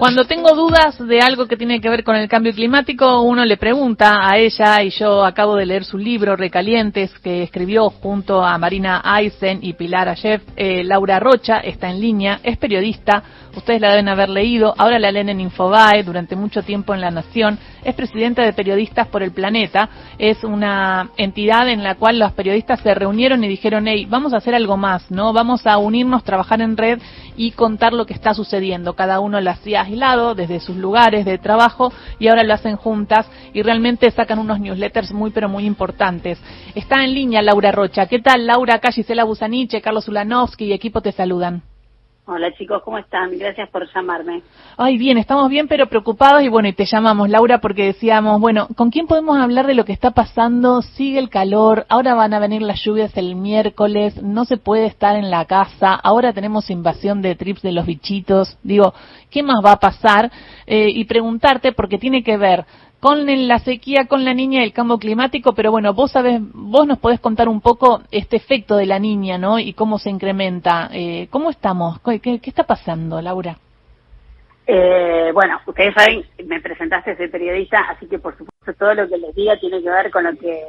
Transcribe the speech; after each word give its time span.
Cuando 0.00 0.24
tengo 0.24 0.54
dudas 0.54 0.96
de 1.06 1.20
algo 1.20 1.44
que 1.44 1.58
tiene 1.58 1.78
que 1.78 1.90
ver 1.90 2.04
con 2.04 2.16
el 2.16 2.26
cambio 2.26 2.54
climático, 2.54 3.20
uno 3.20 3.44
le 3.44 3.58
pregunta 3.58 4.26
a 4.26 4.38
ella, 4.38 4.82
y 4.82 4.88
yo 4.88 5.26
acabo 5.26 5.56
de 5.56 5.66
leer 5.66 5.84
su 5.84 5.98
libro 5.98 6.36
Recalientes, 6.36 7.10
que 7.18 7.42
escribió 7.42 7.90
junto 7.90 8.42
a 8.42 8.56
Marina 8.56 9.02
Eisen 9.04 9.58
y 9.60 9.74
Pilar 9.74 10.08
Ayef. 10.08 10.40
Eh, 10.56 10.84
Laura 10.84 11.20
Rocha 11.20 11.58
está 11.58 11.90
en 11.90 12.00
línea, 12.00 12.40
es 12.42 12.56
periodista, 12.56 13.22
ustedes 13.54 13.82
la 13.82 13.90
deben 13.90 14.08
haber 14.08 14.30
leído, 14.30 14.74
ahora 14.78 14.98
la 14.98 15.12
leen 15.12 15.28
en 15.28 15.40
Infobae, 15.42 16.02
durante 16.02 16.34
mucho 16.34 16.62
tiempo 16.62 16.94
en 16.94 17.02
La 17.02 17.10
Nación, 17.10 17.58
es 17.84 17.94
presidenta 17.94 18.42
de 18.42 18.52
Periodistas 18.52 19.08
por 19.08 19.22
el 19.22 19.32
Planeta, 19.32 19.88
es 20.18 20.44
una 20.44 21.10
entidad 21.16 21.68
en 21.68 21.82
la 21.82 21.94
cual 21.94 22.18
los 22.18 22.32
periodistas 22.32 22.80
se 22.80 22.94
reunieron 22.94 23.42
y 23.44 23.48
dijeron, 23.48 23.86
hey, 23.86 24.06
vamos 24.08 24.32
a 24.32 24.38
hacer 24.38 24.54
algo 24.54 24.76
más, 24.76 25.10
¿no? 25.10 25.32
Vamos 25.32 25.66
a 25.66 25.78
unirnos, 25.78 26.24
trabajar 26.24 26.60
en 26.60 26.76
red 26.76 27.00
y 27.36 27.52
contar 27.52 27.92
lo 27.92 28.06
que 28.06 28.14
está 28.14 28.34
sucediendo. 28.34 28.94
Cada 28.94 29.20
uno 29.20 29.40
lo 29.40 29.50
hacía 29.50 29.82
aislado 29.82 30.34
desde 30.34 30.60
sus 30.60 30.76
lugares 30.76 31.24
de 31.24 31.38
trabajo 31.38 31.92
y 32.18 32.28
ahora 32.28 32.42
lo 32.42 32.54
hacen 32.54 32.76
juntas 32.76 33.26
y 33.52 33.62
realmente 33.62 34.10
sacan 34.10 34.38
unos 34.38 34.60
newsletters 34.60 35.12
muy 35.12 35.30
pero 35.30 35.48
muy 35.48 35.64
importantes. 35.64 36.38
Está 36.74 37.04
en 37.04 37.14
línea 37.14 37.42
Laura 37.42 37.72
Rocha. 37.72 38.06
¿Qué 38.06 38.20
tal 38.20 38.46
Laura? 38.46 38.74
Acá 38.74 38.92
Gisela 38.92 39.24
Busaniche, 39.24 39.80
Carlos 39.80 40.08
Ulanovsky 40.08 40.66
y 40.66 40.72
equipo 40.72 41.00
te 41.00 41.12
saludan. 41.12 41.69
Hola 42.32 42.52
chicos, 42.52 42.80
¿cómo 42.84 42.96
están? 42.96 43.36
Gracias 43.36 43.68
por 43.70 43.92
llamarme. 43.92 44.42
Ay, 44.76 44.98
bien, 44.98 45.18
estamos 45.18 45.50
bien 45.50 45.66
pero 45.66 45.88
preocupados 45.88 46.44
y 46.44 46.48
bueno, 46.48 46.68
y 46.68 46.72
te 46.72 46.84
llamamos 46.84 47.28
Laura 47.28 47.60
porque 47.60 47.86
decíamos, 47.86 48.40
bueno, 48.40 48.68
¿con 48.76 48.90
quién 48.90 49.08
podemos 49.08 49.36
hablar 49.36 49.66
de 49.66 49.74
lo 49.74 49.84
que 49.84 49.92
está 49.92 50.12
pasando? 50.12 50.80
Sigue 50.80 51.18
el 51.18 51.28
calor, 51.28 51.86
ahora 51.88 52.14
van 52.14 52.32
a 52.32 52.38
venir 52.38 52.62
las 52.62 52.84
lluvias 52.84 53.16
el 53.16 53.34
miércoles, 53.34 54.22
no 54.22 54.44
se 54.44 54.58
puede 54.58 54.86
estar 54.86 55.16
en 55.16 55.28
la 55.28 55.44
casa, 55.46 55.92
ahora 55.94 56.32
tenemos 56.32 56.70
invasión 56.70 57.20
de 57.20 57.34
trips 57.34 57.62
de 57.62 57.72
los 57.72 57.84
bichitos, 57.84 58.56
digo, 58.62 58.94
¿qué 59.28 59.42
más 59.42 59.56
va 59.64 59.72
a 59.72 59.80
pasar? 59.80 60.30
Eh, 60.66 60.88
y 60.88 61.06
preguntarte 61.06 61.72
porque 61.72 61.98
tiene 61.98 62.22
que 62.22 62.36
ver 62.36 62.64
con 63.00 63.48
la 63.48 63.58
sequía, 63.60 64.06
con 64.06 64.24
la 64.26 64.34
niña 64.34 64.60
y 64.60 64.64
el 64.64 64.72
cambio 64.74 64.98
climático, 64.98 65.54
pero 65.54 65.70
bueno, 65.70 65.94
vos 65.94 66.12
sabes, 66.12 66.38
vos 66.52 66.86
nos 66.86 66.98
podés 66.98 67.18
contar 67.18 67.48
un 67.48 67.62
poco 67.62 68.02
este 68.10 68.36
efecto 68.36 68.76
de 68.76 68.84
la 68.84 68.98
niña, 68.98 69.38
¿no? 69.38 69.58
Y 69.58 69.72
cómo 69.72 69.98
se 69.98 70.10
incrementa. 70.10 70.90
Eh, 70.92 71.26
¿Cómo 71.30 71.50
estamos? 71.50 71.98
¿Qué, 72.00 72.40
está 72.42 72.64
pasando, 72.64 73.20
Laura? 73.22 73.56
Eh, 74.66 75.30
bueno, 75.32 75.58
ustedes 75.66 75.94
saben, 75.94 76.24
me 76.44 76.60
presentaste, 76.60 77.16
soy 77.16 77.28
periodista, 77.28 77.80
así 77.88 78.06
que 78.06 78.18
por 78.18 78.36
supuesto 78.36 78.74
todo 78.78 78.94
lo 78.94 79.08
que 79.08 79.16
les 79.16 79.34
diga 79.34 79.58
tiene 79.58 79.82
que 79.82 79.90
ver 79.90 80.10
con 80.10 80.24
lo 80.24 80.36
que 80.36 80.62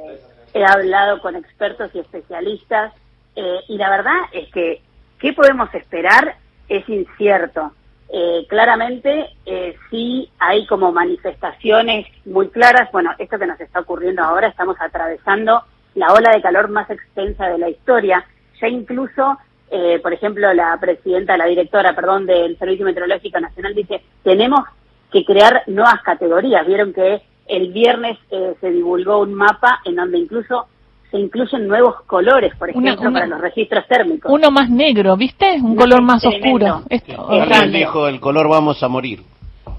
he 0.54 0.66
hablado 0.66 1.22
con 1.22 1.36
expertos 1.36 1.92
y 1.94 2.00
especialistas. 2.00 2.94
Eh, 3.36 3.60
y 3.68 3.78
la 3.78 3.90
verdad 3.90 4.16
es 4.32 4.50
que, 4.54 4.82
¿qué 5.20 5.34
podemos 5.34 5.74
esperar? 5.76 6.36
Es 6.70 6.88
incierto. 6.88 7.74
Eh, 8.14 8.46
claramente 8.50 9.30
eh, 9.46 9.76
sí 9.90 10.30
hay 10.38 10.66
como 10.68 10.92
manifestaciones 10.92 12.08
muy 12.26 12.50
claras. 12.50 12.92
Bueno, 12.92 13.12
esto 13.18 13.40
que 13.40 13.48
nos 13.48 13.60
está 13.60 13.80
ocurriendo 13.80 14.22
ahora, 14.22 14.48
estamos 14.48 14.76
atravesando 14.80 15.64
la 15.96 16.14
ola 16.14 16.32
de 16.32 16.42
calor 16.42 16.70
más 16.70 16.90
extensa 16.90 17.48
de 17.48 17.58
la 17.58 17.70
historia. 17.70 18.26
Ya 18.60 18.68
incluso, 18.68 19.38
eh, 19.70 20.00
por 20.04 20.12
ejemplo, 20.12 20.54
la 20.54 20.78
presidenta, 20.80 21.38
la 21.38 21.46
directora, 21.46 21.96
perdón, 21.96 22.26
del 22.26 22.58
Servicio 22.58 22.86
Meteorológico 22.86 23.40
Nacional 23.40 23.76
dice, 23.76 24.02
tenemos 24.24 24.62
que 25.12 25.24
crear 25.24 25.64
nuevas 25.68 26.02
categorías. 26.04 26.68
Vieron 26.68 26.94
que 26.94 27.22
el 27.48 27.72
viernes 27.72 28.18
eh, 28.30 28.56
se 28.60 28.72
divulgó 28.72 29.20
un 29.20 29.34
mapa 29.34 29.82
en 29.86 29.96
donde 29.96 30.18
incluso 30.18 30.68
se 31.12 31.20
incluyen 31.20 31.68
nuevos 31.68 32.02
colores, 32.08 32.56
por 32.56 32.70
ejemplo, 32.70 33.12
para 33.12 33.28
los 33.28 33.42
registros 33.42 33.86
térmicos. 33.88 34.32
Uno 34.32 34.50
más 34.50 34.70
negro, 34.70 35.18
¿viste? 35.18 35.58
Un 35.62 35.76
color 35.76 36.02
más 36.02 36.26
oscuro. 36.26 36.84
Esto, 36.90 37.28
dijo 37.70 38.08
el 38.08 38.20
color 38.20 38.50
vamos 38.50 38.82
a 38.82 38.88
morir. 38.88 39.22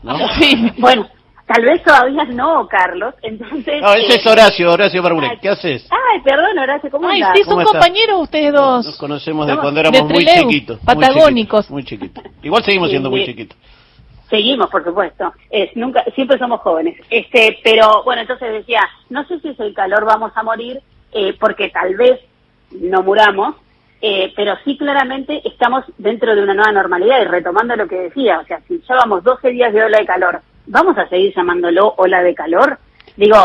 ¿no? 0.03 0.17
Sí. 0.41 0.73
Bueno, 0.79 1.07
tal 1.47 1.65
vez 1.65 1.83
todavía 1.83 2.25
no, 2.25 2.67
Carlos. 2.69 3.15
Entonces. 3.23 3.81
No, 3.81 3.95
ese 3.95 4.21
es 4.21 4.27
Horacio, 4.27 4.73
Horacio 4.73 5.03
Barburet. 5.03 5.41
¿Qué 5.41 5.49
haces? 5.49 5.89
Ay, 5.91 6.21
perdón, 6.23 6.59
Horacio, 6.59 6.91
¿cómo 6.91 7.09
Ay, 7.09 7.23
sí, 7.35 7.45
son 7.45 7.65
compañeros 7.65 8.23
ustedes 8.23 8.53
dos. 8.53 8.85
Nos 8.85 8.99
conocemos 8.99 9.47
de 9.47 9.57
cuando 9.57 9.81
éramos 9.81 10.05
muy 10.05 10.27
chiquitos. 10.27 10.81
Patagónicos. 10.81 11.71
Muy 11.71 11.85
chiquitos. 11.85 12.23
Igual 12.43 12.63
seguimos 12.63 12.91
siendo 12.91 13.11
muy 13.11 13.25
chiquitos. 13.25 13.57
Seguimos, 14.29 14.71
por 14.71 14.83
supuesto. 14.83 15.31
Es, 15.51 15.77
nunca, 15.77 16.05
siempre 16.15 16.39
somos 16.39 16.61
jóvenes. 16.61 16.97
Este, 17.11 17.59
pero 17.63 18.03
bueno, 18.03 18.23
entonces 18.23 18.51
decía, 18.51 18.81
no 19.11 19.25
sé 19.27 19.39
si 19.41 19.49
es 19.49 19.61
el 19.61 19.75
calor 19.75 20.07
vamos 20.07 20.33
a 20.35 20.43
morir, 20.43 20.81
eh, 21.13 21.37
porque 21.39 21.69
tal 21.69 21.95
vez 21.95 22.21
no 22.71 23.03
muramos, 23.03 23.57
eh, 24.01 24.33
pero 24.35 24.55
sí 24.65 24.77
claramente 24.79 25.43
estamos 25.45 25.85
dentro 25.99 26.35
de 26.35 26.43
una 26.43 26.55
nueva 26.55 26.73
normalidad 26.73 27.21
y 27.23 27.27
retomando 27.27 27.77
lo 27.77 27.87
que 27.87 28.01
decía, 28.01 28.41
o 28.41 28.45
sea, 28.47 28.61
si 28.67 28.81
llevamos 28.81 29.23
12 29.23 29.51
días 29.51 29.73
de 29.73 29.85
ola 29.85 29.99
de 29.99 30.07
calor, 30.07 30.41
¿vamos 30.67 30.97
a 30.97 31.09
seguir 31.09 31.35
llamándolo 31.37 31.95
ola 31.99 32.23
de 32.23 32.35
calor? 32.35 32.79
Digo, 33.17 33.37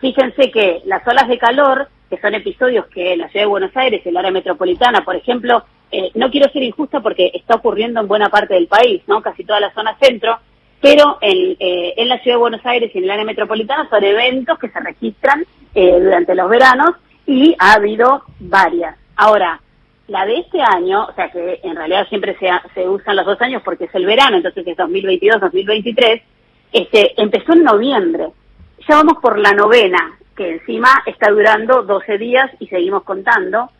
fíjense 0.00 0.50
que 0.50 0.82
las 0.84 1.06
olas 1.06 1.28
de 1.28 1.38
calor, 1.38 1.88
que 2.10 2.18
son 2.18 2.34
episodios 2.34 2.86
que 2.86 3.12
en 3.12 3.20
la 3.20 3.28
ciudad 3.28 3.44
de 3.44 3.50
Buenos 3.50 3.76
Aires, 3.76 4.02
en 4.04 4.10
el 4.10 4.16
área 4.16 4.30
metropolitana, 4.32 5.04
por 5.04 5.14
ejemplo, 5.14 5.64
eh, 5.90 6.10
no 6.14 6.30
quiero 6.30 6.50
ser 6.50 6.62
injusta 6.62 7.00
porque 7.00 7.30
está 7.32 7.54
ocurriendo 7.54 8.00
en 8.00 8.08
buena 8.08 8.28
parte 8.28 8.54
del 8.54 8.66
país, 8.66 9.02
¿no? 9.06 9.22
Casi 9.22 9.44
toda 9.44 9.60
la 9.60 9.72
zona 9.72 9.96
centro, 9.98 10.38
pero 10.80 11.18
en, 11.20 11.56
en 11.58 12.08
la 12.08 12.18
ciudad 12.18 12.36
de 12.36 12.40
Buenos 12.40 12.66
Aires 12.66 12.90
y 12.92 12.98
en 12.98 13.04
el 13.04 13.10
área 13.12 13.24
metropolitana 13.24 13.88
son 13.88 14.02
eventos 14.02 14.58
que 14.58 14.68
se 14.68 14.80
registran 14.80 15.44
durante 15.72 16.34
los 16.34 16.50
veranos 16.50 16.96
y 17.26 17.54
ha 17.58 17.74
habido 17.74 18.24
varias. 18.38 18.96
Ahora, 19.16 19.60
la 20.08 20.26
de 20.26 20.38
este 20.38 20.60
año, 20.60 21.06
o 21.06 21.14
sea 21.14 21.30
que 21.30 21.60
en 21.62 21.76
realidad 21.76 22.06
siempre 22.08 22.36
se, 22.38 22.50
se 22.74 22.88
usan 22.88 23.16
los 23.16 23.26
dos 23.26 23.40
años 23.40 23.62
porque 23.64 23.84
es 23.84 23.94
el 23.94 24.06
verano, 24.06 24.36
entonces 24.36 24.66
es 24.66 24.76
2022-2023, 24.76 26.22
este, 26.72 27.20
empezó 27.20 27.52
en 27.52 27.64
noviembre. 27.64 28.28
Ya 28.88 28.96
vamos 28.96 29.18
por 29.22 29.38
la 29.38 29.52
novena, 29.52 30.18
que 30.36 30.54
encima 30.54 31.02
está 31.06 31.30
durando 31.30 31.82
12 31.82 32.18
días 32.18 32.50
y 32.58 32.66
seguimos 32.66 33.04
contando. 33.04 33.70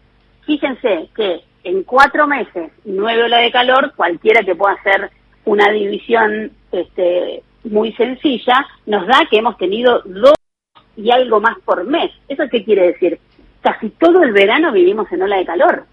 Fíjense 0.47 1.09
que 1.15 1.43
en 1.65 1.85
cuatro 1.85 2.27
meses, 2.27 2.73
nueve 2.85 3.25
olas 3.25 3.43
de 3.43 3.53
calor, 3.53 3.93
cualquiera 3.97 4.43
que 4.43 4.55
pueda 4.55 4.75
hacer 4.75 5.11
una 5.45 5.71
división 5.71 6.53
este, 6.71 7.43
muy 7.65 7.93
sencilla, 7.93 8.67
nos 8.87 9.07
da 9.07 9.27
que 9.31 9.39
hemos 9.39 9.57
tenido 9.57 10.03
dos 10.05 10.35
y 10.97 11.11
algo 11.11 11.41
más 11.41 11.59
por 11.65 11.85
mes. 11.85 12.11
¿Eso 12.29 12.45
qué 12.51 12.65
quiere 12.65 12.89
decir? 12.89 13.19
Casi 13.63 13.91
todo 13.91 14.23
el 14.23 14.33
verano 14.33 14.73
vivimos 14.73 15.11
en 15.13 15.23
ola 15.23 15.37
de 15.37 15.47
calor. 15.47 15.87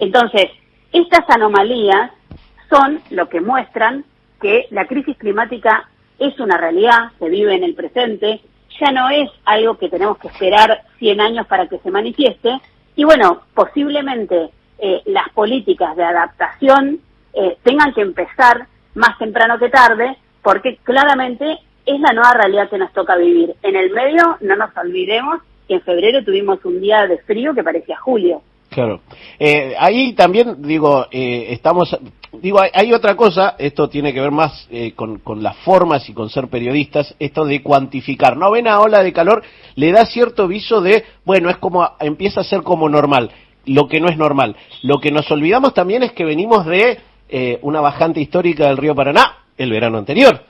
Entonces, 0.00 0.50
estas 0.92 1.28
anomalías 1.28 2.10
son 2.68 3.00
lo 3.10 3.28
que 3.28 3.40
muestran 3.40 4.04
que 4.40 4.66
la 4.70 4.86
crisis 4.86 5.16
climática 5.16 5.88
es 6.18 6.38
una 6.40 6.58
realidad, 6.58 7.12
se 7.18 7.28
vive 7.28 7.54
en 7.54 7.64
el 7.64 7.74
presente, 7.74 8.40
ya 8.80 8.90
no 8.92 9.08
es 9.10 9.30
algo 9.44 9.78
que 9.78 9.88
tenemos 9.88 10.18
que 10.18 10.28
esperar 10.28 10.82
100 10.98 11.20
años 11.20 11.46
para 11.46 11.68
que 11.68 11.78
se 11.78 11.90
manifieste, 11.90 12.60
y 12.96 13.04
bueno, 13.04 13.42
posiblemente 13.54 14.50
eh, 14.78 15.02
las 15.06 15.28
políticas 15.30 15.96
de 15.96 16.04
adaptación 16.04 17.00
eh, 17.32 17.56
tengan 17.62 17.94
que 17.94 18.02
empezar 18.02 18.66
más 18.94 19.16
temprano 19.18 19.58
que 19.58 19.70
tarde, 19.70 20.16
porque 20.42 20.76
claramente 20.82 21.58
es 21.86 22.00
la 22.00 22.12
nueva 22.12 22.34
realidad 22.34 22.68
que 22.68 22.78
nos 22.78 22.92
toca 22.92 23.16
vivir. 23.16 23.54
En 23.62 23.76
el 23.76 23.90
medio, 23.90 24.36
no 24.40 24.56
nos 24.56 24.76
olvidemos 24.76 25.40
en 25.74 25.82
febrero 25.82 26.24
tuvimos 26.24 26.64
un 26.64 26.80
día 26.80 27.06
de 27.06 27.18
frío 27.18 27.54
que 27.54 27.62
parecía 27.62 27.96
julio. 27.98 28.42
Claro. 28.72 29.00
Eh, 29.38 29.74
ahí 29.78 30.14
también, 30.14 30.62
digo, 30.62 31.06
eh, 31.10 31.48
estamos, 31.50 31.94
digo, 32.32 32.58
hay, 32.72 32.92
otra 32.94 33.14
cosa, 33.16 33.54
esto 33.58 33.88
tiene 33.88 34.14
que 34.14 34.20
ver 34.20 34.30
más 34.30 34.66
eh, 34.70 34.92
con, 34.94 35.20
las 35.42 35.56
formas 35.58 36.08
y 36.08 36.14
con 36.14 36.30
ser 36.30 36.48
periodistas, 36.48 37.14
esto 37.18 37.44
de 37.44 37.62
cuantificar. 37.62 38.36
Novena 38.36 38.80
ola 38.80 39.02
de 39.02 39.12
calor 39.12 39.42
le 39.74 39.92
da 39.92 40.06
cierto 40.06 40.48
viso 40.48 40.80
de, 40.80 41.04
bueno, 41.24 41.50
es 41.50 41.58
como, 41.58 41.86
empieza 42.00 42.40
a 42.40 42.44
ser 42.44 42.62
como 42.62 42.88
normal, 42.88 43.30
lo 43.66 43.88
que 43.88 44.00
no 44.00 44.08
es 44.08 44.16
normal. 44.16 44.56
Lo 44.82 45.00
que 45.00 45.10
nos 45.10 45.30
olvidamos 45.30 45.74
también 45.74 46.02
es 46.02 46.12
que 46.12 46.24
venimos 46.24 46.64
de 46.66 46.98
una 47.62 47.80
bajante 47.80 48.20
histórica 48.20 48.68
del 48.68 48.76
río 48.76 48.94
Paraná 48.94 49.38
el 49.56 49.70
verano 49.70 49.96
anterior 49.96 50.42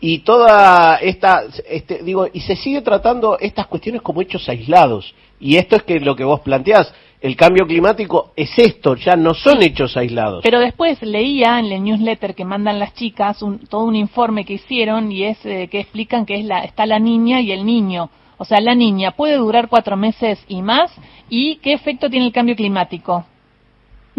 y 0.00 0.20
toda 0.20 0.96
esta, 0.96 1.44
este, 1.68 2.02
digo, 2.02 2.26
y 2.32 2.40
se 2.40 2.56
sigue 2.56 2.80
tratando 2.80 3.38
estas 3.38 3.66
cuestiones 3.66 4.00
como 4.00 4.22
hechos 4.22 4.48
aislados. 4.48 5.14
Y 5.38 5.56
esto 5.56 5.76
es 5.76 5.82
que 5.82 6.00
lo 6.00 6.16
que 6.16 6.24
vos 6.24 6.40
planteás, 6.40 6.92
el 7.20 7.36
cambio 7.36 7.66
climático 7.66 8.32
es 8.34 8.50
esto, 8.58 8.94
ya 8.96 9.14
no 9.14 9.34
son 9.34 9.62
hechos 9.62 9.96
aislados. 9.96 10.42
Pero 10.42 10.58
después 10.58 11.02
leía 11.02 11.58
en 11.58 11.66
el 11.66 11.84
newsletter 11.84 12.34
que 12.34 12.46
mandan 12.46 12.78
las 12.78 12.94
chicas 12.94 13.42
un, 13.42 13.58
todo 13.58 13.84
un 13.84 13.96
informe 13.96 14.46
que 14.46 14.54
hicieron 14.54 15.12
y 15.12 15.24
es 15.24 15.38
eh, 15.44 15.68
que 15.70 15.80
explican 15.80 16.24
que 16.24 16.36
es 16.40 16.44
la, 16.46 16.60
está 16.60 16.86
la 16.86 16.98
niña 16.98 17.42
y 17.42 17.52
el 17.52 17.66
niño. 17.66 18.10
O 18.38 18.46
sea, 18.46 18.60
la 18.60 18.74
niña 18.74 19.10
puede 19.10 19.36
durar 19.36 19.68
cuatro 19.68 19.98
meses 19.98 20.42
y 20.48 20.62
más. 20.62 20.90
¿Y 21.28 21.56
qué 21.56 21.74
efecto 21.74 22.08
tiene 22.08 22.24
el 22.24 22.32
cambio 22.32 22.56
climático? 22.56 23.26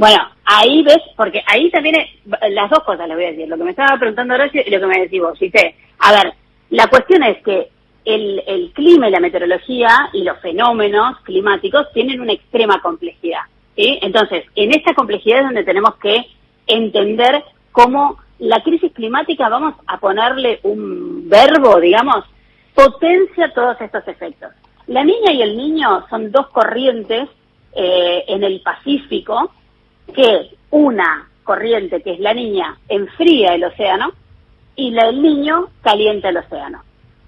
Bueno, 0.01 0.17
ahí 0.45 0.81
ves, 0.81 0.97
porque 1.15 1.43
ahí 1.45 1.69
también 1.69 1.95
las 2.49 2.71
dos 2.71 2.79
cosas 2.79 3.07
les 3.07 3.15
voy 3.15 3.25
a 3.25 3.31
decir, 3.33 3.47
lo 3.47 3.55
que 3.55 3.65
me 3.65 3.69
estaba 3.69 3.99
preguntando 3.99 4.33
Horacio 4.33 4.63
y 4.65 4.71
lo 4.71 4.79
que 4.79 4.85
me 4.87 4.99
decís 4.99 5.21
vos, 5.21 5.37
sé, 5.37 5.75
A 5.99 6.11
ver, 6.11 6.33
la 6.71 6.87
cuestión 6.87 7.21
es 7.21 7.37
que 7.43 7.69
el, 8.03 8.41
el 8.47 8.71
clima 8.71 9.07
y 9.07 9.11
la 9.11 9.19
meteorología 9.19 10.09
y 10.13 10.23
los 10.23 10.39
fenómenos 10.39 11.19
climáticos 11.19 11.85
tienen 11.93 12.19
una 12.19 12.33
extrema 12.33 12.81
complejidad. 12.81 13.41
¿sí? 13.75 13.99
Entonces, 14.01 14.45
en 14.55 14.71
esta 14.71 14.95
complejidad 14.95 15.41
es 15.41 15.45
donde 15.45 15.63
tenemos 15.65 15.93
que 15.97 16.25
entender 16.65 17.43
cómo 17.71 18.17
la 18.39 18.63
crisis 18.63 18.91
climática, 18.93 19.49
vamos 19.49 19.75
a 19.85 19.99
ponerle 19.99 20.61
un 20.63 21.29
verbo, 21.29 21.79
digamos, 21.79 22.25
potencia 22.73 23.53
todos 23.53 23.79
estos 23.79 24.07
efectos. 24.07 24.49
La 24.87 25.03
niña 25.03 25.31
y 25.31 25.43
el 25.43 25.55
niño 25.55 26.07
son 26.09 26.31
dos 26.31 26.47
corrientes 26.47 27.29
eh, 27.75 28.23
en 28.27 28.43
el 28.43 28.61
Pacífico 28.61 29.51
que 30.13 30.49
una 30.69 31.29
corriente, 31.43 32.01
que 32.01 32.13
es 32.13 32.19
la 32.19 32.33
niña, 32.33 32.77
enfría 32.87 33.55
el 33.55 33.63
océano 33.63 34.11
y 34.75 34.91
la 34.91 35.07
del 35.07 35.21
niño 35.21 35.67
calienta 35.81 36.29
el 36.29 36.37
océano. 36.37 36.83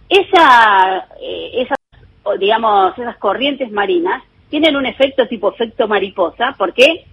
Esa, 0.09 1.07
eh, 1.19 1.51
esas, 1.55 1.77
digamos, 2.39 2.97
esas 2.97 3.17
corrientes 3.17 3.71
marinas 3.71 4.23
tienen 4.49 4.75
un 4.75 4.85
efecto 4.85 5.27
tipo 5.27 5.51
efecto 5.51 5.87
mariposa 5.87 6.55
porque 6.57 7.05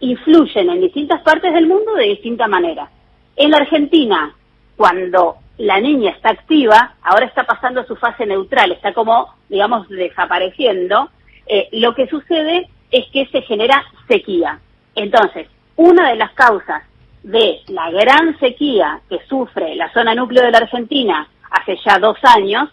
influyen 0.00 0.70
en 0.70 0.80
distintas 0.80 1.20
partes 1.22 1.52
del 1.52 1.66
mundo 1.66 1.94
de 1.94 2.06
distinta 2.06 2.48
manera. 2.48 2.90
En 3.36 3.50
la 3.50 3.58
Argentina, 3.58 4.34
cuando 4.76 5.36
la 5.58 5.80
niña 5.80 6.10
está 6.10 6.30
activa, 6.30 6.96
ahora 7.02 7.26
está 7.26 7.44
pasando 7.44 7.84
su 7.84 7.94
fase 7.96 8.26
neutral, 8.26 8.72
está 8.72 8.92
como, 8.92 9.34
digamos, 9.48 9.88
desapareciendo, 9.88 11.10
eh, 11.46 11.68
lo 11.72 11.94
que 11.94 12.08
sucede 12.08 12.68
es 12.90 13.06
que 13.12 13.26
se 13.26 13.42
genera 13.42 13.84
sequía. 14.08 14.58
Entonces, 14.94 15.48
una 15.76 16.10
de 16.10 16.16
las 16.16 16.32
causas 16.32 16.82
de 17.22 17.60
la 17.68 17.90
gran 17.90 18.38
sequía 18.38 19.00
que 19.08 19.20
sufre 19.28 19.76
la 19.76 19.92
zona 19.92 20.14
núcleo 20.14 20.44
de 20.44 20.50
la 20.50 20.58
Argentina 20.58 21.28
hace 21.50 21.78
ya 21.84 21.98
dos 21.98 22.18
años, 22.22 22.68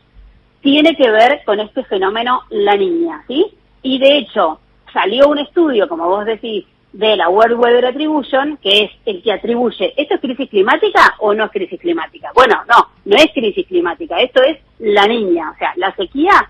tiene 0.61 0.95
que 0.95 1.09
ver 1.09 1.41
con 1.45 1.59
este 1.59 1.83
fenómeno 1.83 2.43
la 2.49 2.75
niña, 2.75 3.23
¿sí? 3.27 3.45
Y 3.81 3.99
de 3.99 4.17
hecho, 4.17 4.59
salió 4.91 5.27
un 5.27 5.39
estudio, 5.39 5.87
como 5.87 6.07
vos 6.07 6.25
decís, 6.25 6.65
de 6.91 7.15
la 7.15 7.29
World 7.29 7.59
Weather 7.59 7.85
Attribution, 7.85 8.57
que 8.57 8.83
es 8.83 8.91
el 9.05 9.21
que 9.21 9.31
atribuye, 9.31 9.93
¿esto 9.95 10.15
es 10.15 10.21
crisis 10.21 10.49
climática 10.49 11.15
o 11.19 11.33
no 11.33 11.45
es 11.45 11.51
crisis 11.51 11.79
climática? 11.79 12.31
Bueno, 12.33 12.61
no, 12.67 12.89
no 13.05 13.15
es 13.15 13.27
crisis 13.31 13.67
climática, 13.67 14.19
esto 14.19 14.41
es 14.41 14.57
la 14.79 15.07
niña, 15.07 15.51
o 15.51 15.57
sea, 15.57 15.73
la 15.75 15.95
sequía 15.95 16.49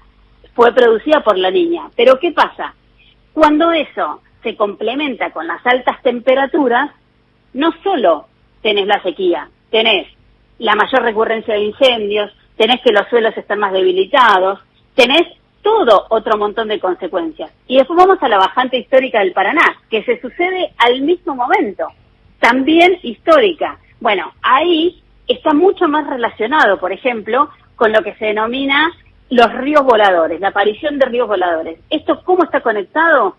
fue 0.55 0.73
producida 0.73 1.21
por 1.23 1.37
la 1.37 1.51
niña. 1.51 1.89
Pero 1.95 2.19
¿qué 2.19 2.31
pasa? 2.31 2.73
Cuando 3.33 3.71
eso 3.71 4.21
se 4.43 4.55
complementa 4.55 5.31
con 5.31 5.47
las 5.47 5.65
altas 5.65 6.01
temperaturas, 6.01 6.91
no 7.53 7.71
solo 7.83 8.27
tenés 8.61 8.87
la 8.87 9.01
sequía, 9.01 9.49
tenés 9.69 10.07
la 10.59 10.75
mayor 10.75 11.01
recurrencia 11.03 11.53
de 11.53 11.63
incendios, 11.63 12.31
tenés 12.57 12.81
que 12.81 12.91
los 12.91 13.07
suelos 13.09 13.35
están 13.37 13.59
más 13.59 13.71
debilitados, 13.71 14.59
tenés 14.95 15.25
todo 15.61 16.05
otro 16.09 16.37
montón 16.37 16.67
de 16.67 16.79
consecuencias. 16.79 17.51
Y 17.67 17.77
después 17.77 17.97
vamos 17.97 18.21
a 18.21 18.29
la 18.29 18.37
bajante 18.37 18.77
histórica 18.77 19.19
del 19.19 19.33
Paraná, 19.33 19.77
que 19.89 20.03
se 20.03 20.19
sucede 20.19 20.73
al 20.77 21.01
mismo 21.01 21.35
momento, 21.35 21.87
también 22.39 22.97
histórica. 23.03 23.77
Bueno, 23.99 24.33
ahí 24.41 25.01
está 25.27 25.53
mucho 25.53 25.87
más 25.87 26.07
relacionado, 26.07 26.79
por 26.79 26.91
ejemplo, 26.91 27.49
con 27.75 27.91
lo 27.91 28.01
que 28.01 28.15
se 28.15 28.25
denomina 28.25 28.91
los 29.29 29.53
ríos 29.53 29.83
voladores, 29.83 30.39
la 30.39 30.49
aparición 30.49 30.97
de 30.97 31.05
ríos 31.05 31.27
voladores. 31.27 31.79
¿Esto 31.89 32.23
cómo 32.23 32.43
está 32.43 32.61
conectado? 32.61 33.35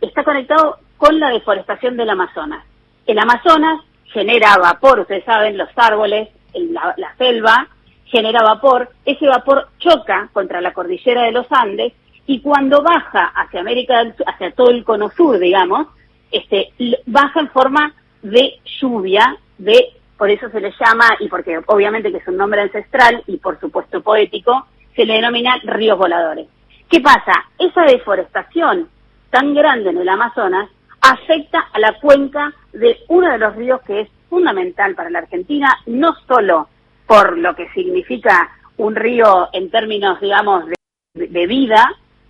Está 0.00 0.24
conectado 0.24 0.78
con 0.96 1.18
la 1.18 1.30
deforestación 1.30 1.96
del 1.96 2.10
Amazonas. 2.10 2.64
El 3.06 3.18
Amazonas 3.18 3.80
genera 4.06 4.56
vapor, 4.56 5.00
ustedes 5.00 5.24
saben, 5.24 5.58
los 5.58 5.68
árboles, 5.76 6.28
la, 6.54 6.94
la 6.96 7.14
selva, 7.16 7.68
genera 8.06 8.42
vapor, 8.42 8.90
ese 9.04 9.26
vapor 9.26 9.68
choca 9.78 10.28
contra 10.32 10.60
la 10.60 10.72
cordillera 10.72 11.22
de 11.22 11.32
los 11.32 11.46
Andes 11.50 11.92
y 12.26 12.40
cuando 12.40 12.82
baja 12.82 13.32
hacia 13.34 13.60
América 13.60 14.02
hacia 14.26 14.52
todo 14.52 14.70
el 14.70 14.84
cono 14.84 15.10
sur, 15.10 15.38
digamos, 15.38 15.88
este, 16.30 16.72
baja 17.06 17.40
en 17.40 17.50
forma 17.50 17.94
de 18.22 18.60
lluvia, 18.80 19.36
de, 19.58 19.92
por 20.16 20.30
eso 20.30 20.48
se 20.50 20.60
le 20.60 20.72
llama, 20.80 21.08
y 21.20 21.28
porque 21.28 21.60
obviamente 21.66 22.10
que 22.10 22.18
es 22.18 22.28
un 22.28 22.36
nombre 22.36 22.62
ancestral 22.62 23.22
y 23.26 23.36
por 23.36 23.60
supuesto 23.60 24.02
poético, 24.02 24.66
se 24.96 25.04
le 25.04 25.14
denomina 25.14 25.58
ríos 25.64 25.98
voladores. 25.98 26.46
¿Qué 26.88 27.00
pasa? 27.00 27.44
Esa 27.58 27.82
deforestación 27.82 28.88
tan 29.34 29.52
grande 29.52 29.90
en 29.90 29.98
el 29.98 30.08
Amazonas 30.08 30.70
afecta 31.00 31.58
a 31.72 31.80
la 31.80 31.94
cuenca 31.94 32.52
de 32.72 32.98
uno 33.08 33.32
de 33.32 33.38
los 33.38 33.56
ríos 33.56 33.80
que 33.82 34.02
es 34.02 34.08
fundamental 34.30 34.94
para 34.94 35.10
la 35.10 35.18
Argentina, 35.18 35.76
no 35.86 36.14
solo 36.28 36.68
por 37.04 37.36
lo 37.36 37.56
que 37.56 37.68
significa 37.70 38.48
un 38.76 38.94
río 38.94 39.48
en 39.52 39.72
términos, 39.72 40.20
digamos, 40.20 40.66
de, 41.14 41.46
vida, 41.48 41.84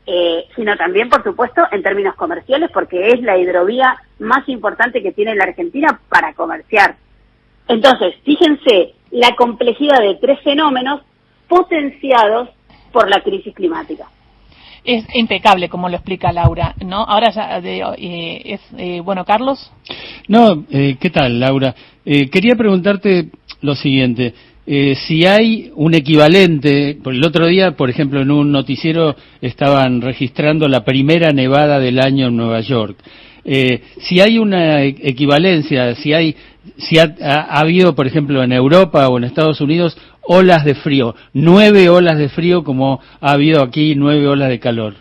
eh, 0.07 0.47
sino 0.57 0.79
también, 0.79 1.11
por 1.11 1.23
supuesto, 1.23 1.61
en 1.73 1.83
términos 1.83 2.15
comerciales, 2.15 2.71
porque 2.73 3.09
es 3.09 3.21
la 3.21 3.37
hidrovía 3.37 3.97
más 4.19 4.49
importante 4.49 5.03
que 5.03 5.13
tiene 5.13 5.35
la 5.35 5.45
Argentina 5.45 6.01
para 6.09 6.33
comerciar. 6.33 6.97
Entonces, 7.69 8.15
fíjense 8.25 8.95
la 9.11 9.37
complejidad 9.37 10.01
de 10.01 10.15
tres 10.15 10.41
fenómenos 10.41 11.03
potenciados 11.49 12.49
por 12.93 13.11
la 13.11 13.23
crisis 13.23 13.55
climática. 13.55 14.07
Es 14.85 15.05
impecable 15.15 15.69
como 15.69 15.89
lo 15.89 15.97
explica 15.97 16.31
Laura, 16.31 16.75
¿no? 16.85 17.05
Ahora 17.05 17.31
ya, 17.31 17.59
eh, 17.59 18.43
es, 18.45 18.61
eh, 18.77 19.01
bueno, 19.01 19.25
Carlos. 19.25 19.73
No, 20.29 20.65
¿qué 20.69 21.11
tal, 21.13 21.41
Laura? 21.41 21.75
quería 22.05 22.55
preguntarte 22.55 23.31
lo 23.63 23.75
siguiente. 23.75 24.35
Eh, 24.67 24.95
si 25.07 25.27
hay 25.27 25.71
un 25.75 25.93
equivalente, 25.93 26.99
el 27.05 27.25
otro 27.25 27.47
día, 27.47 27.73
por 27.73 27.91
ejemplo, 27.91 28.23
en 28.23 28.31
un 28.31 28.51
noticiero 28.51 29.15
estaban 29.43 30.01
registrando 30.01 30.69
la 30.69 30.85
primera 30.85 31.33
nevada 31.33 31.79
del 31.79 32.01
año 32.01 32.29
en 32.29 32.37
Nueva 32.37 32.61
York. 32.61 32.97
Eh, 33.45 33.83
si 34.01 34.21
hay 34.21 34.39
una 34.39 34.83
e-, 34.83 34.97
equivalencia, 35.03 35.95
si 35.97 36.15
hay, 36.15 36.35
si 36.79 36.99
ha, 36.99 37.13
habido, 37.51 37.95
por 37.95 38.07
ejemplo, 38.07 38.43
en 38.43 38.53
Europa 38.53 39.07
o 39.09 39.19
en 39.19 39.25
Estados 39.25 39.61
Unidos, 39.61 39.99
olas 40.27 40.65
de 40.65 40.75
frío, 40.75 41.15
nueve 41.33 41.89
olas 41.89 42.19
de 42.19 42.29
frío 42.29 42.65
como 42.65 43.01
ha 43.21 43.33
habido 43.33 43.63
aquí 43.63 43.95
nueve 43.95 44.27
olas 44.27 44.49
de 44.49 44.61
calor. 44.61 44.95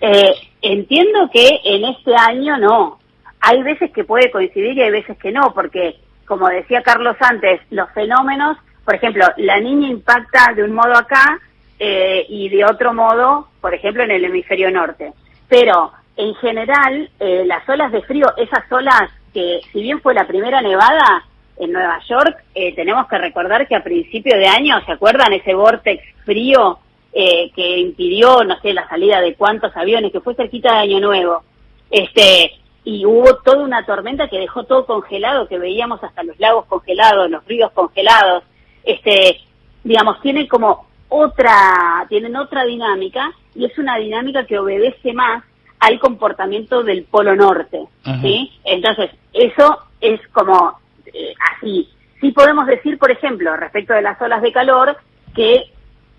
Eh, 0.00 0.34
entiendo 0.62 1.30
que 1.32 1.60
en 1.64 1.84
este 1.84 2.14
año 2.14 2.56
no. 2.58 2.98
Hay 3.40 3.62
veces 3.62 3.90
que 3.92 4.04
puede 4.04 4.30
coincidir 4.30 4.76
y 4.76 4.82
hay 4.82 4.90
veces 4.90 5.16
que 5.18 5.30
no, 5.30 5.52
porque 5.54 5.96
como 6.26 6.48
decía 6.48 6.82
Carlos 6.82 7.16
antes, 7.20 7.60
los 7.70 7.90
fenómenos, 7.92 8.58
por 8.84 8.94
ejemplo, 8.94 9.24
la 9.38 9.60
niña 9.60 9.88
impacta 9.88 10.52
de 10.54 10.64
un 10.64 10.74
modo 10.74 10.96
acá 10.96 11.38
eh, 11.78 12.26
y 12.28 12.48
de 12.48 12.64
otro 12.64 12.92
modo, 12.92 13.48
por 13.60 13.74
ejemplo, 13.74 14.02
en 14.02 14.10
el 14.10 14.24
hemisferio 14.24 14.70
norte. 14.70 15.12
Pero 15.48 15.92
en 16.16 16.34
general, 16.36 17.08
eh, 17.20 17.44
las 17.46 17.66
olas 17.68 17.92
de 17.92 18.02
frío, 18.02 18.26
esas 18.36 18.70
olas 18.70 19.10
que, 19.32 19.60
si 19.72 19.82
bien 19.82 20.00
fue 20.00 20.14
la 20.14 20.26
primera 20.26 20.60
nevada 20.60 21.24
en 21.58 21.72
Nueva 21.72 22.00
York, 22.08 22.44
eh, 22.54 22.74
tenemos 22.74 23.06
que 23.08 23.18
recordar 23.18 23.66
que 23.66 23.76
a 23.76 23.82
principio 23.82 24.36
de 24.36 24.46
año, 24.46 24.80
¿se 24.84 24.92
acuerdan 24.92 25.32
ese 25.32 25.54
vortex 25.54 26.02
frío 26.24 26.78
que 27.12 27.78
impidió, 27.78 28.44
no 28.44 28.60
sé, 28.60 28.72
la 28.72 28.88
salida 28.88 29.20
de 29.20 29.34
cuántos 29.34 29.76
aviones, 29.76 30.12
que 30.12 30.20
fue 30.20 30.36
cerquita 30.36 30.74
de 30.74 30.78
Año 30.78 31.00
Nuevo? 31.00 31.42
Este, 31.90 32.52
y 32.84 33.04
hubo 33.04 33.36
toda 33.44 33.64
una 33.64 33.84
tormenta 33.84 34.28
que 34.28 34.38
dejó 34.38 34.64
todo 34.64 34.86
congelado, 34.86 35.48
que 35.48 35.58
veíamos 35.58 36.02
hasta 36.02 36.22
los 36.22 36.38
lagos 36.38 36.66
congelados, 36.66 37.30
los 37.30 37.44
ríos 37.44 37.70
congelados, 37.72 38.44
este, 38.84 39.40
digamos, 39.84 40.20
tienen 40.22 40.46
como 40.46 40.86
otra, 41.10 42.06
tienen 42.08 42.36
otra 42.36 42.64
dinámica 42.64 43.30
y 43.54 43.66
es 43.66 43.76
una 43.78 43.96
dinámica 43.96 44.46
que 44.46 44.58
obedece 44.58 45.12
más 45.12 45.44
al 45.80 45.98
comportamiento 45.98 46.82
del 46.82 47.04
polo 47.04 47.36
norte, 47.36 47.86
¿sí? 48.22 48.52
Entonces, 48.64 49.10
eso 49.32 49.78
es 50.00 50.20
como 50.28 50.78
eh, 51.12 51.34
así. 51.52 51.88
Sí 52.20 52.32
podemos 52.32 52.66
decir, 52.66 52.98
por 52.98 53.10
ejemplo, 53.10 53.56
respecto 53.56 53.94
de 53.94 54.02
las 54.02 54.20
olas 54.20 54.42
de 54.42 54.52
calor, 54.52 54.96
que 55.34 55.72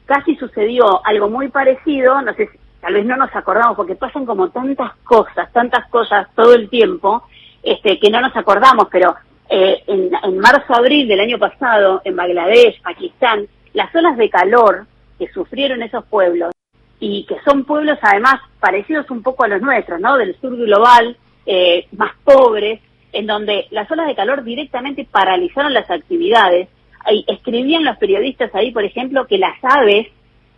casi 0.05 0.35
sucedió 0.35 1.05
algo 1.05 1.29
muy 1.29 1.49
parecido, 1.49 2.21
no 2.21 2.33
sé 2.33 2.47
si 2.47 2.57
tal 2.79 2.93
vez 2.93 3.05
no 3.05 3.17
nos 3.17 3.35
acordamos 3.35 3.75
porque 3.75 3.95
pasan 3.95 4.25
como 4.25 4.49
tantas 4.49 4.93
cosas, 5.03 5.51
tantas 5.51 5.87
cosas 5.89 6.27
todo 6.35 6.53
el 6.53 6.69
tiempo, 6.69 7.23
este, 7.61 7.99
que 7.99 8.09
no 8.09 8.21
nos 8.21 8.35
acordamos, 8.35 8.87
pero 8.89 9.15
eh, 9.49 9.83
en, 9.87 10.11
en 10.23 10.39
marzo-abril 10.39 11.07
del 11.07 11.19
año 11.19 11.37
pasado, 11.37 12.01
en 12.05 12.15
Bangladesh, 12.15 12.81
Pakistán, 12.81 13.47
las 13.73 13.93
olas 13.93 14.17
de 14.17 14.29
calor 14.29 14.85
que 15.17 15.27
sufrieron 15.27 15.83
esos 15.83 16.05
pueblos, 16.05 16.51
y 16.99 17.25
que 17.25 17.37
son 17.45 17.63
pueblos 17.63 17.97
además 18.01 18.41
parecidos 18.59 19.09
un 19.09 19.23
poco 19.23 19.43
a 19.43 19.47
los 19.47 19.61
nuestros, 19.61 19.99
¿no? 19.99 20.17
Del 20.17 20.39
sur 20.39 20.55
global, 20.55 21.17
eh, 21.45 21.87
más 21.93 22.11
pobres, 22.23 22.81
en 23.13 23.27
donde 23.27 23.67
las 23.71 23.89
olas 23.91 24.07
de 24.07 24.15
calor 24.15 24.43
directamente 24.43 25.07
paralizaron 25.09 25.73
las 25.73 25.89
actividades. 25.89 26.67
Y 27.11 27.25
escribían 27.27 27.85
los 27.85 27.97
periodistas 27.97 28.53
ahí, 28.53 28.71
por 28.71 28.83
ejemplo, 28.83 29.25
que 29.25 29.37
las 29.37 29.55
aves 29.63 30.07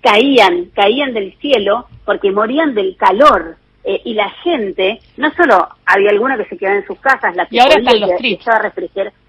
caían, 0.01 0.65
caían 0.73 1.13
del 1.13 1.33
cielo 1.37 1.87
porque 2.05 2.31
morían 2.31 2.73
del 2.73 2.95
calor. 2.97 3.57
Eh, 3.83 4.01
y 4.05 4.13
la 4.13 4.29
gente, 4.29 4.99
no 5.17 5.31
solo 5.33 5.67
había 5.85 6.11
alguno 6.11 6.37
que 6.37 6.45
se 6.45 6.57
quedaba 6.57 6.77
en 6.77 6.85
sus 6.85 6.99
casas, 6.99 7.35
la 7.35 7.47
y 7.49 7.57
ahora 7.57 7.79
están 7.79 7.99
los 7.99 8.11
trips. 8.17 8.45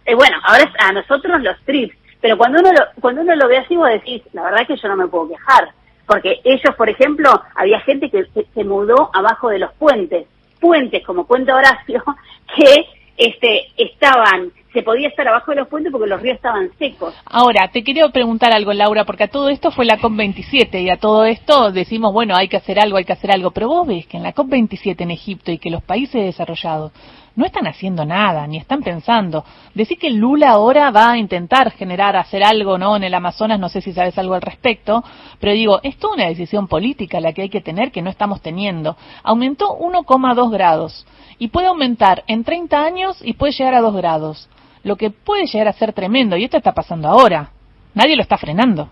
Eh, 0.04 0.14
bueno, 0.14 0.36
ahora 0.44 0.64
es 0.64 0.70
a 0.78 0.92
nosotros 0.92 1.40
los 1.42 1.58
trips, 1.64 1.96
pero 2.20 2.36
cuando 2.36 2.60
uno 2.60 2.70
lo, 2.72 3.00
cuando 3.00 3.22
uno 3.22 3.34
lo 3.34 3.48
ve 3.48 3.58
así 3.58 3.76
vos 3.76 3.88
decís, 3.88 4.22
la 4.32 4.42
verdad 4.42 4.66
que 4.66 4.76
yo 4.76 4.88
no 4.88 4.96
me 4.96 5.08
puedo 5.08 5.28
quejar, 5.28 5.70
porque 6.06 6.40
ellos, 6.44 6.74
por 6.76 6.90
ejemplo, 6.90 7.30
había 7.54 7.80
gente 7.80 8.10
que 8.10 8.26
se, 8.54 8.64
mudó 8.64 9.10
abajo 9.14 9.48
de 9.48 9.58
los 9.58 9.72
puentes, 9.74 10.26
puentes, 10.60 11.02
como 11.04 11.26
cuenta 11.26 11.56
Horacio, 11.56 12.02
que 12.56 12.84
este, 13.26 13.68
estaban 13.76 14.52
se 14.72 14.82
podía 14.82 15.08
estar 15.08 15.26
abajo 15.28 15.50
de 15.50 15.58
los 15.58 15.68
puentes 15.68 15.92
porque 15.92 16.08
los 16.08 16.20
ríos 16.20 16.36
estaban 16.36 16.70
secos. 16.78 17.14
Ahora, 17.24 17.68
te 17.68 17.84
quería 17.84 18.08
preguntar 18.08 18.52
algo, 18.52 18.72
Laura, 18.72 19.04
porque 19.04 19.24
a 19.24 19.28
todo 19.28 19.48
esto 19.48 19.70
fue 19.70 19.84
la 19.84 19.98
COP27 19.98 20.82
y 20.82 20.90
a 20.90 20.96
todo 20.96 21.24
esto 21.24 21.72
decimos, 21.72 22.12
bueno, 22.12 22.36
hay 22.36 22.48
que 22.48 22.56
hacer 22.56 22.80
algo, 22.80 22.96
hay 22.96 23.04
que 23.04 23.12
hacer 23.12 23.30
algo, 23.30 23.50
pero 23.50 23.68
vos 23.68 23.86
ves 23.86 24.06
que 24.06 24.16
en 24.16 24.22
la 24.22 24.34
COP27 24.34 25.00
en 25.02 25.10
Egipto 25.10 25.52
y 25.52 25.58
que 25.58 25.70
los 25.70 25.82
países 25.82 26.24
desarrollados 26.24 26.92
no 27.34 27.46
están 27.46 27.66
haciendo 27.66 28.04
nada, 28.04 28.46
ni 28.46 28.58
están 28.58 28.82
pensando. 28.82 29.44
Decir 29.74 29.98
que 29.98 30.10
Lula 30.10 30.50
ahora 30.50 30.90
va 30.90 31.12
a 31.12 31.18
intentar 31.18 31.70
generar, 31.72 32.16
hacer 32.16 32.44
algo, 32.44 32.78
¿no? 32.78 32.96
En 32.96 33.04
el 33.04 33.14
Amazonas, 33.14 33.58
no 33.58 33.68
sé 33.68 33.80
si 33.80 33.92
sabes 33.92 34.18
algo 34.18 34.34
al 34.34 34.42
respecto, 34.42 35.02
pero 35.40 35.52
digo, 35.52 35.80
es 35.82 35.96
toda 35.96 36.14
una 36.14 36.26
decisión 36.26 36.68
política 36.68 37.20
la 37.20 37.32
que 37.32 37.42
hay 37.42 37.48
que 37.48 37.60
tener 37.60 37.90
que 37.90 38.02
no 38.02 38.10
estamos 38.10 38.42
teniendo. 38.42 38.96
Aumentó 39.22 39.78
1,2 39.78 40.50
grados 40.50 41.06
y 41.38 41.48
puede 41.48 41.68
aumentar 41.68 42.24
en 42.26 42.44
30 42.44 42.84
años 42.84 43.18
y 43.22 43.34
puede 43.34 43.52
llegar 43.52 43.74
a 43.74 43.80
2 43.80 43.94
grados 43.94 44.48
lo 44.84 44.96
que 44.96 45.10
puede 45.10 45.46
llegar 45.46 45.68
a 45.68 45.72
ser 45.72 45.92
tremendo, 45.92 46.36
y 46.36 46.44
esto 46.44 46.56
está 46.56 46.72
pasando 46.72 47.08
ahora. 47.08 47.50
Nadie 47.94 48.16
lo 48.16 48.22
está 48.22 48.38
frenando. 48.38 48.88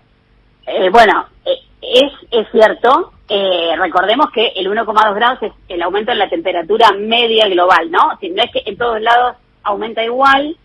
Eh, 0.67 0.91
bueno, 0.91 1.27
eh, 1.45 1.57
es, 1.81 2.13
es 2.31 2.47
cierto, 2.53 3.13
eh, 3.29 3.73
recordemos 3.79 4.31
que 4.33 4.49
el 4.57 4.69
1,2 4.69 5.15
grados 5.15 5.43
es 5.43 5.53
el 5.69 5.83
aumento 5.83 6.13
en 6.13 6.19
la 6.19 6.29
temperatura 6.29 6.93
media 6.93 7.49
global, 7.49 7.91
¿no? 7.91 8.17
Si 8.21 8.31
no 8.31 8.43
es 8.43 8.51
que 8.53 8.63
en 8.67 8.77
todos 8.77 9.01
lados 9.01 9.37
aumenta 9.63 10.05
igual, 10.05 10.57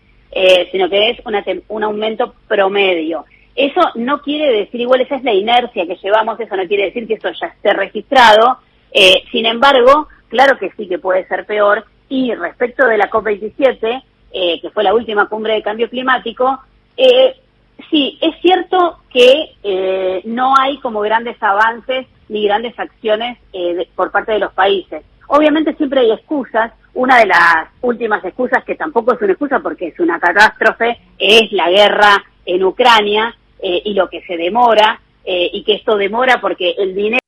sino 0.70 0.90
que 0.90 1.10
es 1.10 1.18
una, 1.24 1.42
un 1.68 1.82
aumento 1.82 2.34
promedio. 2.46 3.24
Eso 3.54 3.80
no 3.94 4.20
quiere 4.20 4.52
decir, 4.52 4.82
igual 4.82 5.00
esa 5.00 5.16
es 5.16 5.24
la 5.24 5.32
inercia 5.32 5.86
que 5.86 5.96
llevamos, 5.96 6.38
eso 6.38 6.56
no 6.56 6.66
quiere 6.66 6.84
decir 6.84 7.06
que 7.06 7.14
eso 7.14 7.30
ya 7.40 7.46
esté 7.46 7.72
registrado. 7.72 8.58
sin 9.32 9.46
embargo, 9.46 10.08
claro 10.28 10.58
que 10.58 10.70
sí 10.76 10.86
que 10.86 10.98
puede 10.98 11.26
ser 11.26 11.46
peor. 11.46 11.86
Y 12.10 12.34
respecto 12.34 12.86
de 12.86 12.98
la 12.98 13.10
COP27, 13.10 14.02
eh, 14.38 14.60
que 14.60 14.68
fue 14.68 14.84
la 14.84 14.92
última 14.92 15.30
cumbre 15.30 15.54
de 15.54 15.62
cambio 15.62 15.88
climático, 15.88 16.60
eh, 16.94 17.36
sí, 17.88 18.18
es 18.20 18.38
cierto 18.42 18.98
que 19.08 19.54
eh, 19.62 20.20
no 20.26 20.52
hay 20.60 20.76
como 20.80 21.00
grandes 21.00 21.42
avances 21.42 22.06
ni 22.28 22.44
grandes 22.44 22.78
acciones 22.78 23.38
por 23.94 24.10
parte 24.10 24.32
de 24.32 24.40
los 24.40 24.52
países. 24.52 25.02
Obviamente 25.28 25.74
siempre 25.76 26.00
hay 26.00 26.10
excusas. 26.10 26.70
Una 26.92 27.16
de 27.20 27.26
las 27.26 27.68
últimas 27.80 28.22
excusas, 28.26 28.62
que 28.64 28.74
tampoco 28.74 29.14
es 29.14 29.22
una 29.22 29.32
excusa 29.32 29.60
porque 29.60 29.86
es 29.86 30.00
una 30.00 30.20
catástrofe, 30.20 30.98
es 31.18 31.50
la 31.52 31.70
guerra 31.70 32.22
en 32.44 32.62
Ucrania 32.62 33.34
y 33.62 33.94
lo 33.94 34.10
que 34.10 34.20
se 34.22 34.36
demora, 34.36 35.00
y 35.24 35.62
que 35.64 35.76
esto 35.76 35.96
demora 35.96 36.40
porque 36.42 36.74
el 36.76 36.94
dinero 36.94 37.20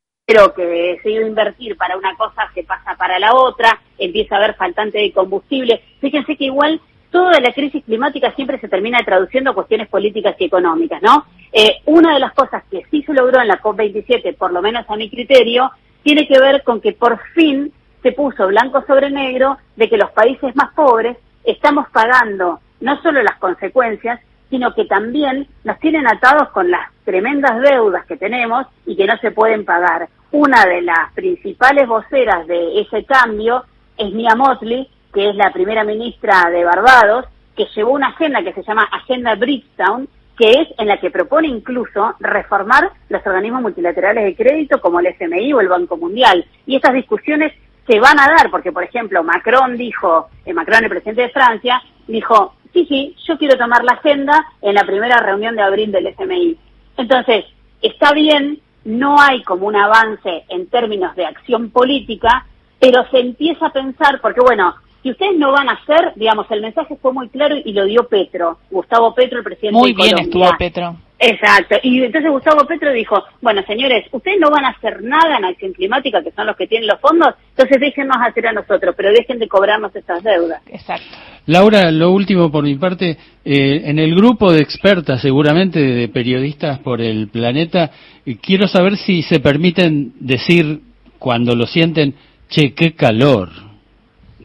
que 0.55 0.99
se 1.03 1.11
iba 1.11 1.25
a 1.25 1.29
invertir 1.29 1.75
para 1.77 1.97
una 1.97 2.15
cosa 2.17 2.50
se 2.55 2.65
pasa 2.65 2.97
para 2.97 3.19
la 3.19 3.35
otra, 3.35 3.81
empieza 3.97 4.35
a 4.35 4.38
haber 4.38 4.57
faltante 4.57 4.99
de 4.99 5.12
combustible. 5.12 5.81
Fíjense 6.00 6.37
que 6.37 6.45
igual 6.45 6.81
toda 7.11 7.41
la 7.41 7.53
crisis 7.53 7.85
climática 7.85 8.33
siempre 8.33 8.59
se 8.61 8.69
termina 8.69 8.99
traduciendo 9.05 9.50
a 9.50 9.55
cuestiones 9.55 9.88
políticas 9.88 10.37
y 10.38 10.45
económicas, 10.45 11.03
¿no? 11.03 11.25
Eh, 11.53 11.77
una 11.87 12.15
de 12.15 12.21
las 12.21 12.33
cosas 12.35 12.62
que 12.71 12.85
sí 12.91 13.03
se 13.03 13.15
logró 13.15 13.41
en 13.41 13.49
la 13.49 13.61
COP27, 13.61 14.37
por 14.37 14.53
lo 14.53 14.62
menos 14.62 14.85
a 14.88 14.97
mi 14.97 15.09
criterio, 15.09 15.71
tiene 16.03 16.27
que 16.27 16.38
ver 16.38 16.62
con 16.62 16.81
que 16.81 16.93
por 16.93 17.19
fin 17.35 17.73
se 18.03 18.12
puso 18.12 18.47
blanco 18.47 18.85
sobre 18.87 19.11
negro 19.11 19.59
de 19.77 19.88
que 19.88 19.97
los 19.97 20.11
países 20.11 20.55
más 20.55 20.73
pobres 20.75 21.17
estamos 21.45 21.88
pagando 21.91 22.61
no 22.81 23.03
solo 23.03 23.23
las 23.23 23.38
consecuencias, 23.38 24.21
sino 24.50 24.75
que 24.75 24.85
también 24.85 25.47
nos 25.65 25.79
tienen 25.79 26.07
atados 26.07 26.50
con 26.50 26.71
las 26.71 26.91
tremendas 27.05 27.61
deudas 27.61 28.07
que 28.07 28.17
tenemos 28.17 28.67
y 28.87 28.97
que 28.97 29.07
no 29.07 29.17
se 29.19 29.31
pueden 29.31 29.65
pagar. 29.65 30.09
Una 30.31 30.65
de 30.65 30.83
las 30.83 31.12
principales 31.15 31.87
voceras 31.87 32.47
de 32.47 32.81
ese 32.81 33.05
cambio 33.05 33.65
es 33.97 34.12
Mia 34.12 34.35
Motley, 34.35 34.88
que 35.12 35.31
es 35.31 35.37
la 35.37 35.53
primera 35.53 35.85
ministra 35.85 36.50
de 36.50 36.65
Barbados, 36.65 37.27
que 37.57 37.67
llevó 37.75 37.93
una 37.93 38.09
agenda 38.09 38.43
que 38.43 38.53
se 38.53 38.62
llama 38.62 38.88
Agenda 38.93 39.35
Bridgetown, 39.35 40.09
que 40.38 40.50
es 40.53 40.69
en 40.79 40.87
la 40.87 40.99
que 40.99 41.11
propone 41.11 41.49
incluso 41.49 42.15
reformar 42.21 42.93
los 43.09 43.27
organismos 43.27 43.62
multilaterales 43.62 44.25
de 44.25 44.37
crédito 44.37 44.81
como 44.81 45.00
el 45.00 45.07
FMI 45.07 45.53
o 45.53 45.61
el 45.61 45.69
Banco 45.69 45.97
Mundial. 45.97 46.45
Y 46.67 46.77
estas 46.77 46.95
discusiones 46.95 47.53
se 47.87 47.99
van 47.99 48.21
a 48.21 48.29
dar, 48.29 48.50
porque 48.50 48.71
por 48.71 48.85
ejemplo 48.85 49.25
Macron 49.25 49.77
dijo, 49.77 50.29
eh, 50.45 50.53
Macron 50.53 50.85
el 50.85 50.91
presidente 50.91 51.23
de 51.23 51.31
Francia, 51.31 51.83
dijo, 52.07 52.55
sí, 52.73 52.87
sí, 52.87 53.17
yo 53.27 53.37
quiero 53.37 53.59
tomar 53.59 53.83
la 53.83 53.95
agenda 53.95 54.47
en 54.62 54.75
la 54.75 54.85
primera 54.85 55.17
reunión 55.19 55.57
de 55.57 55.62
abril 55.62 55.91
del 55.91 56.07
FMI. 56.07 56.57
Entonces, 56.97 57.47
está 57.83 58.12
bien, 58.12 58.61
no 58.85 59.21
hay 59.21 59.43
como 59.43 59.67
un 59.67 59.77
avance 59.77 60.45
en 60.49 60.69
términos 60.69 61.17
de 61.17 61.27
acción 61.27 61.71
política, 61.71 62.47
pero 62.79 63.05
se 63.11 63.19
empieza 63.19 63.67
a 63.67 63.73
pensar, 63.73 64.21
porque 64.21 64.41
bueno, 64.41 64.75
si 65.02 65.11
ustedes 65.11 65.37
no 65.37 65.52
van 65.52 65.69
a 65.69 65.73
hacer, 65.73 66.12
digamos, 66.17 66.47
el 66.50 66.61
mensaje 66.61 66.97
fue 67.00 67.12
muy 67.12 67.28
claro 67.28 67.57
y 67.64 67.73
lo 67.73 67.85
dio 67.85 68.09
Petro, 68.09 68.59
Gustavo 68.71 69.14
Petro, 69.14 69.38
el 69.38 69.45
presidente 69.45 69.78
muy 69.78 69.90
de 69.90 69.97
Colombia. 69.97 70.17
Muy 70.17 70.31
bien 70.31 70.47
estuvo 70.47 70.59
Petro. 70.59 70.97
Exacto, 71.21 71.76
y 71.83 72.05
entonces 72.05 72.31
Gustavo 72.31 72.64
Petro 72.64 72.93
dijo, 72.93 73.25
bueno 73.40 73.61
señores, 73.67 74.07
ustedes 74.12 74.38
no 74.38 74.50
van 74.50 74.64
a 74.64 74.69
hacer 74.69 75.02
nada 75.02 75.37
en 75.37 75.47
acción 75.47 75.73
climática, 75.73 76.23
que 76.23 76.31
son 76.31 76.47
los 76.47 76.57
que 76.57 76.69
tienen 76.69 76.87
los 76.87 77.00
fondos, 77.00 77.35
entonces 77.50 77.81
déjennos 77.81 78.17
hacer 78.21 78.47
a 78.47 78.52
nosotros, 78.52 78.95
pero 78.97 79.11
dejen 79.11 79.40
de 79.40 79.49
cobrarnos 79.49 79.95
estas 79.97 80.23
deudas. 80.23 80.62
Exacto. 80.69 81.17
Laura, 81.47 81.90
lo 81.90 82.12
último 82.12 82.52
por 82.52 82.62
mi 82.62 82.76
parte, 82.76 83.17
eh, 83.45 83.83
en 83.87 83.99
el 83.99 84.14
grupo 84.14 84.52
de 84.52 84.61
expertas, 84.61 85.21
seguramente 85.21 85.81
de 85.81 86.09
periodistas 86.09 86.78
por 86.81 87.00
el 87.00 87.26
planeta, 87.28 87.90
eh, 88.25 88.37
quiero 88.40 88.69
saber 88.69 88.97
si 88.97 89.23
se 89.23 89.40
permiten 89.40 90.12
decir 90.21 90.83
cuando 91.19 91.57
lo 91.57 91.67
sienten, 91.67 92.14
che, 92.49 92.75
qué 92.75 92.95
calor. 92.95 93.68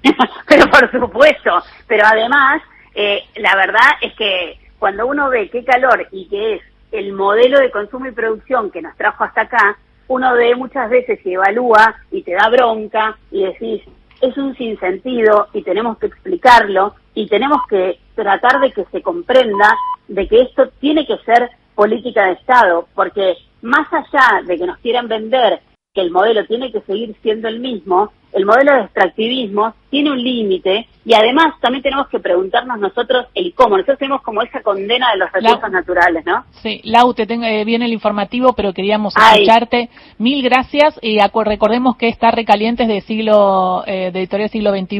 pero 0.47 0.69
por 0.69 0.91
supuesto, 0.91 1.63
pero 1.87 2.03
además, 2.05 2.61
eh, 2.93 3.23
la 3.35 3.55
verdad 3.55 3.91
es 4.01 4.13
que 4.15 4.59
cuando 4.79 5.07
uno 5.07 5.29
ve 5.29 5.49
qué 5.49 5.63
calor 5.63 6.07
y 6.11 6.27
qué 6.27 6.55
es 6.55 6.61
el 6.91 7.13
modelo 7.13 7.59
de 7.59 7.71
consumo 7.71 8.07
y 8.07 8.11
producción 8.11 8.69
que 8.69 8.81
nos 8.81 8.95
trajo 8.97 9.23
hasta 9.23 9.41
acá, 9.41 9.77
uno 10.07 10.33
ve 10.33 10.55
muchas 10.55 10.89
veces 10.89 11.19
y 11.25 11.33
evalúa 11.33 11.95
y 12.11 12.21
te 12.21 12.33
da 12.33 12.49
bronca 12.49 13.17
y 13.31 13.43
decís, 13.45 13.81
es 14.21 14.37
un 14.37 14.55
sinsentido 14.55 15.47
y 15.53 15.63
tenemos 15.63 15.97
que 15.97 16.07
explicarlo 16.07 16.95
y 17.15 17.27
tenemos 17.27 17.61
que 17.69 17.99
tratar 18.15 18.59
de 18.59 18.71
que 18.71 18.85
se 18.91 19.01
comprenda 19.01 19.75
de 20.07 20.27
que 20.27 20.41
esto 20.41 20.69
tiene 20.79 21.05
que 21.05 21.17
ser 21.19 21.49
política 21.75 22.25
de 22.25 22.33
Estado, 22.33 22.87
porque 22.93 23.35
más 23.61 23.87
allá 23.91 24.43
de 24.45 24.57
que 24.57 24.67
nos 24.67 24.77
quieran 24.79 25.07
vender 25.07 25.61
que 25.93 26.01
el 26.01 26.11
modelo 26.11 26.45
tiene 26.45 26.71
que 26.71 26.81
seguir 26.81 27.15
siendo 27.21 27.47
el 27.47 27.59
mismo, 27.59 28.11
el 28.33 28.45
modelo 28.45 28.73
de 28.73 28.81
extractivismo 28.81 29.73
tiene 29.89 30.11
un 30.11 30.23
límite 30.23 30.87
y 31.05 31.13
además 31.13 31.53
también 31.59 31.83
tenemos 31.83 32.07
que 32.07 32.19
preguntarnos 32.19 32.79
nosotros 32.79 33.27
el 33.35 33.53
cómo. 33.53 33.75
Nosotros 33.75 33.99
tenemos 33.99 34.21
como 34.21 34.41
esa 34.41 34.61
condena 34.61 35.11
de 35.11 35.17
los 35.17 35.31
recursos 35.31 35.69
naturales, 35.69 36.25
¿no? 36.25 36.45
Sí, 36.63 36.81
Lau, 36.85 37.13
te 37.13 37.27
tengo, 37.27 37.43
eh, 37.43 37.65
bien 37.65 37.81
el 37.83 37.91
informativo, 37.91 38.53
pero 38.53 38.73
queríamos 38.73 39.13
escucharte. 39.15 39.89
Mil 40.17 40.41
gracias 40.41 40.97
y 41.01 41.19
recordemos 41.45 41.97
que 41.97 42.07
está 42.07 42.31
Recalientes 42.31 42.87
de 42.87 43.01
siglo, 43.01 43.83
eh, 43.85 44.11
de 44.11 44.19
Editorial 44.19 44.49
Siglo 44.49 44.71
XXI 44.71 44.99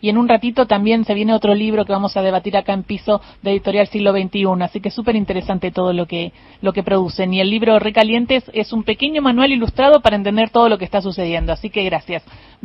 y 0.00 0.08
en 0.10 0.18
un 0.18 0.28
ratito 0.28 0.66
también 0.66 1.04
se 1.04 1.14
viene 1.14 1.32
otro 1.32 1.54
libro 1.54 1.84
que 1.84 1.92
vamos 1.92 2.16
a 2.16 2.22
debatir 2.22 2.56
acá 2.56 2.72
en 2.72 2.82
piso 2.82 3.20
de 3.42 3.52
Editorial 3.52 3.86
Siglo 3.86 4.12
XXI. 4.12 4.44
Así 4.60 4.80
que 4.80 4.90
súper 4.90 5.14
interesante 5.16 5.70
todo 5.70 5.92
lo 5.92 6.06
que, 6.06 6.32
lo 6.60 6.72
que 6.72 6.82
producen. 6.82 7.32
Y 7.32 7.40
el 7.40 7.48
libro 7.48 7.78
Recalientes 7.78 8.44
es 8.52 8.72
un 8.72 8.82
pequeño 8.82 9.22
manual 9.22 9.52
ilustrado 9.52 10.00
para 10.02 10.16
entender 10.16 10.50
todo 10.50 10.68
lo 10.68 10.78
que 10.78 10.84
está 10.84 11.00
sucediendo. 11.00 11.52
Así 11.52 11.70
que 11.70 11.84
gracias. 11.84 12.24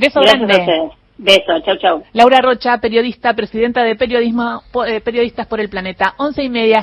Beso 0.09 0.21
grande. 0.21 0.91
Beso, 1.17 1.59
chau, 1.65 1.77
chau. 1.77 2.03
Laura 2.13 2.39
Rocha, 2.39 2.77
periodista, 2.77 3.33
presidenta 3.33 3.83
de 3.83 3.95
Periodismo, 3.95 4.63
eh, 4.87 5.01
Periodistas 5.01 5.47
por 5.47 5.59
el 5.59 5.69
Planeta. 5.69 6.13
Once 6.17 6.41
y 6.41 6.49
media. 6.49 6.77